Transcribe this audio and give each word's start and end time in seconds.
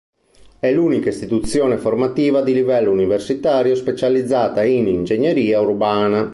È 0.59 0.71
l'unica 0.73 1.09
istituzione 1.09 1.77
formativa 1.77 2.41
di 2.41 2.55
livello 2.55 2.89
universitario 2.89 3.75
specializzata 3.75 4.63
in 4.63 4.87
ingegneria 4.87 5.61
urbana. 5.61 6.27